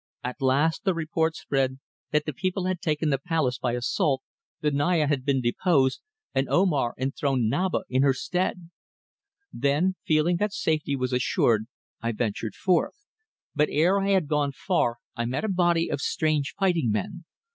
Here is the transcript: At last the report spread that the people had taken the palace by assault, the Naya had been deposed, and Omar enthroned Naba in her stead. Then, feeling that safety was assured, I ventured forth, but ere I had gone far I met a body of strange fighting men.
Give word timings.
At 0.23 0.41
last 0.41 0.83
the 0.83 0.95
report 0.95 1.35
spread 1.35 1.77
that 2.09 2.25
the 2.25 2.33
people 2.33 2.65
had 2.65 2.81
taken 2.81 3.11
the 3.11 3.19
palace 3.19 3.59
by 3.59 3.73
assault, 3.73 4.23
the 4.59 4.71
Naya 4.71 5.05
had 5.05 5.23
been 5.23 5.41
deposed, 5.43 6.01
and 6.33 6.49
Omar 6.49 6.95
enthroned 6.97 7.47
Naba 7.51 7.81
in 7.87 8.01
her 8.01 8.15
stead. 8.15 8.71
Then, 9.53 9.93
feeling 10.03 10.37
that 10.37 10.53
safety 10.53 10.95
was 10.95 11.13
assured, 11.13 11.67
I 12.01 12.13
ventured 12.13 12.55
forth, 12.55 13.05
but 13.53 13.69
ere 13.69 13.99
I 13.99 14.09
had 14.09 14.27
gone 14.27 14.53
far 14.53 14.97
I 15.15 15.25
met 15.25 15.45
a 15.45 15.49
body 15.49 15.87
of 15.87 16.01
strange 16.01 16.55
fighting 16.57 16.89
men. 16.89 17.25